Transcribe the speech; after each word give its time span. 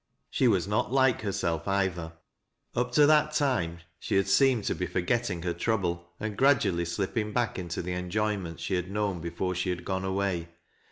She 0.31 0.47
was 0.47 0.67
not 0.67 0.91
like 0.91 1.21
herself, 1.21 1.67
either, 1.67 2.13
tip 2.73 2.91
to 2.93 3.05
that 3.05 3.33
time 3.35 3.81
she 3.99 4.15
had 4.15 4.27
seemed 4.27 4.63
to 4.63 4.73
be 4.73 4.87
forgetting 4.87 5.43
her 5.43 5.53
trouble, 5.53 6.09
and 6.19 6.35
gradually 6.35 6.85
slipping 6.85 7.33
back 7.33 7.59
into 7.59 7.83
the 7.83 7.93
enjoyments 7.93 8.63
she 8.63 8.73
had 8.73 8.89
known 8.89 9.19
before 9.21 9.53
she 9.53 9.69
had 9.69 9.85
gone 9.85 10.03
away. 10.03 10.49